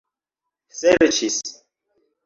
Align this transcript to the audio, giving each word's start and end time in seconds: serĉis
serĉis 0.79 1.39